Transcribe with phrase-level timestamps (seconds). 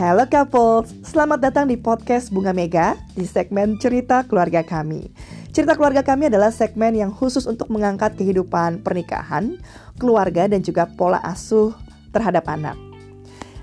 [0.00, 5.12] Halo couples, selamat datang di podcast Bunga Mega di segmen Cerita Keluarga Kami.
[5.52, 9.60] Cerita Keluarga Kami adalah segmen yang khusus untuk mengangkat kehidupan pernikahan,
[10.00, 11.76] keluarga, dan juga pola asuh
[12.16, 12.80] terhadap anak.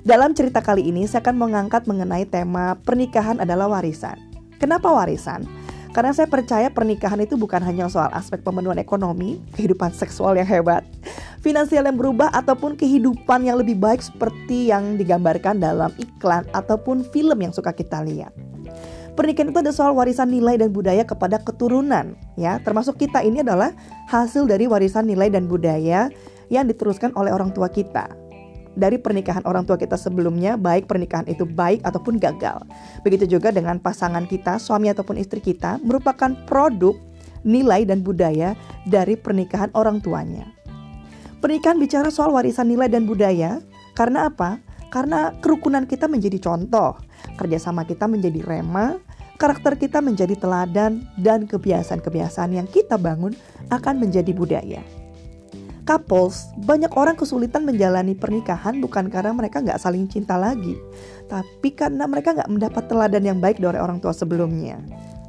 [0.06, 4.22] Dalam cerita kali ini, saya akan mengangkat mengenai tema pernikahan adalah warisan.
[4.62, 5.42] Kenapa warisan?
[5.90, 10.86] Karena saya percaya pernikahan itu bukan hanya soal aspek pemenuhan ekonomi, kehidupan seksual yang hebat,
[11.42, 17.38] finansial yang berubah, ataupun kehidupan yang lebih baik seperti yang digambarkan dalam iklan ataupun film
[17.42, 18.34] yang suka kita lihat.
[19.18, 22.62] Pernikahan itu ada soal warisan nilai dan budaya kepada keturunan, ya.
[22.62, 23.74] Termasuk kita ini adalah
[24.06, 26.14] hasil dari warisan nilai dan budaya
[26.54, 28.06] yang diteruskan oleh orang tua kita
[28.78, 32.62] dari pernikahan orang tua kita sebelumnya, baik pernikahan itu baik ataupun gagal.
[33.02, 36.94] Begitu juga dengan pasangan kita, suami ataupun istri kita, merupakan produk
[37.42, 38.54] nilai dan budaya
[38.86, 40.46] dari pernikahan orang tuanya.
[41.38, 43.62] Pernikahan bicara soal warisan nilai dan budaya,
[43.94, 44.58] karena apa?
[44.90, 46.98] Karena kerukunan kita menjadi contoh,
[47.38, 48.98] kerjasama kita menjadi rema,
[49.38, 53.38] karakter kita menjadi teladan, dan kebiasaan-kebiasaan yang kita bangun
[53.70, 54.82] akan menjadi budaya
[55.88, 60.76] couples, banyak orang kesulitan menjalani pernikahan bukan karena mereka nggak saling cinta lagi,
[61.32, 64.84] tapi karena mereka nggak mendapat teladan yang baik dari orang tua sebelumnya.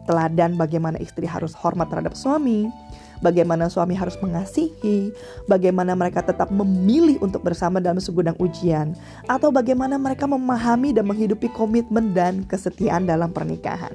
[0.09, 2.73] Teladan bagaimana istri harus hormat terhadap suami,
[3.20, 5.12] bagaimana suami harus mengasihi,
[5.45, 8.97] bagaimana mereka tetap memilih untuk bersama dalam segudang ujian,
[9.28, 13.92] atau bagaimana mereka memahami dan menghidupi komitmen dan kesetiaan dalam pernikahan.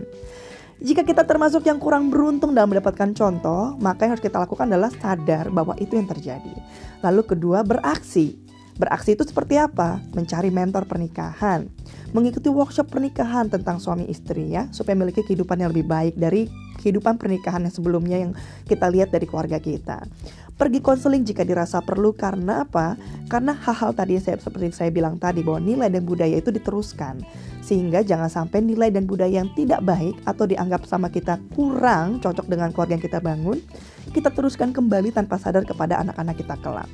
[0.83, 4.92] Jika kita termasuk yang kurang beruntung dalam mendapatkan contoh, maka yang harus kita lakukan adalah
[4.92, 6.52] sadar bahwa itu yang terjadi.
[7.00, 8.42] Lalu kedua, beraksi.
[8.73, 10.02] Beraksi itu seperti apa?
[10.17, 11.69] Mencari mentor pernikahan,
[12.09, 16.49] mengikuti workshop pernikahan tentang suami istri ya, supaya memiliki kehidupan yang lebih baik dari
[16.81, 18.31] kehidupan pernikahan yang sebelumnya yang
[18.65, 20.02] kita lihat dari keluarga kita.
[20.53, 22.93] Pergi konseling jika dirasa perlu karena apa?
[23.25, 27.25] Karena hal-hal tadi saya seperti saya bilang tadi bahwa nilai dan budaya itu diteruskan.
[27.65, 32.45] Sehingga jangan sampai nilai dan budaya yang tidak baik atau dianggap sama kita kurang cocok
[32.45, 33.58] dengan keluarga yang kita bangun,
[34.14, 36.89] kita teruskan kembali tanpa sadar kepada anak-anak kita kelak.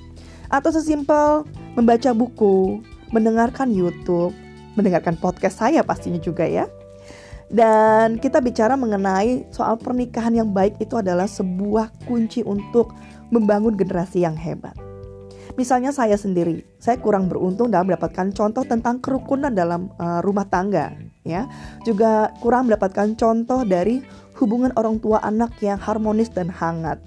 [0.49, 1.45] Atau sesimpel
[1.77, 2.81] membaca buku,
[3.13, 4.33] mendengarkan YouTube,
[4.73, 6.65] mendengarkan podcast saya pastinya juga ya.
[7.49, 12.93] Dan kita bicara mengenai soal pernikahan yang baik itu adalah sebuah kunci untuk
[13.33, 14.77] membangun generasi yang hebat.
[15.57, 20.93] Misalnya saya sendiri, saya kurang beruntung dalam mendapatkan contoh tentang kerukunan dalam uh, rumah tangga,
[21.25, 21.49] ya.
[21.83, 23.99] Juga kurang mendapatkan contoh dari
[24.37, 27.01] hubungan orang tua anak yang harmonis dan hangat.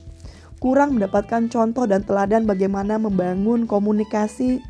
[0.63, 4.63] Kurang mendapatkan contoh dan teladan bagaimana membangun komunikasi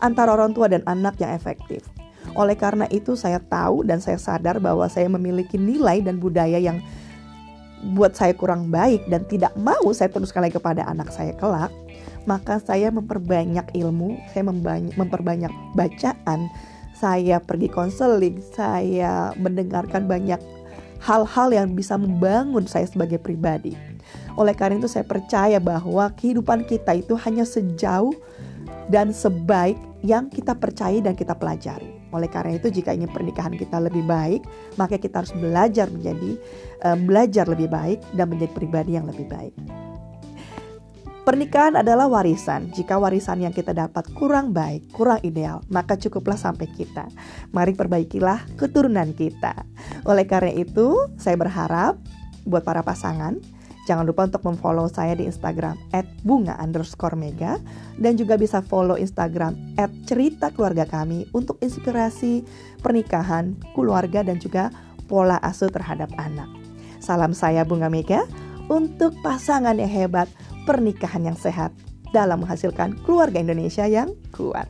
[0.00, 1.84] antara orang tua dan anak yang efektif.
[2.32, 6.80] Oleh karena itu saya tahu dan saya sadar bahwa saya memiliki nilai dan budaya yang
[7.92, 11.68] buat saya kurang baik dan tidak mau saya teruskan lagi kepada anak saya kelak
[12.26, 14.42] maka saya memperbanyak ilmu, saya
[14.98, 16.50] memperbanyak bacaan,
[16.92, 20.42] saya pergi konseling, saya mendengarkan banyak
[20.98, 23.78] hal-hal yang bisa membangun saya sebagai pribadi.
[24.36, 28.12] Oleh karena itu saya percaya bahwa kehidupan kita itu hanya sejauh
[28.92, 31.90] dan sebaik yang kita percaya dan kita pelajari.
[32.14, 34.46] Oleh karena itu jika ingin pernikahan kita lebih baik,
[34.78, 36.38] maka kita harus belajar menjadi
[36.86, 39.54] uh, belajar lebih baik dan menjadi pribadi yang lebih baik.
[41.26, 42.70] Pernikahan adalah warisan.
[42.70, 47.10] Jika warisan yang kita dapat kurang baik, kurang ideal, maka cukuplah sampai kita.
[47.50, 49.66] Mari perbaikilah keturunan kita.
[50.06, 51.98] Oleh karena itu, saya berharap
[52.46, 53.42] buat para pasangan,
[53.86, 55.78] jangan lupa untuk memfollow saya di Instagram
[56.26, 57.56] @bunga underscore mega
[57.96, 62.42] dan juga bisa follow Instagram cerita keluarga kami untuk inspirasi
[62.82, 64.74] pernikahan, keluarga dan juga
[65.06, 66.50] pola asuh terhadap anak.
[66.98, 68.26] Salam saya Bunga Mega
[68.66, 70.26] untuk pasangan yang hebat
[70.66, 71.70] pernikahan yang sehat
[72.10, 74.66] dalam menghasilkan keluarga Indonesia yang kuat.